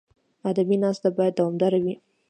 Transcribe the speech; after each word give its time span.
ادبي 0.49 0.75
ناسته 0.83 1.09
باید 1.17 1.33
دوامداره 1.39 1.79
وي. 1.83 1.95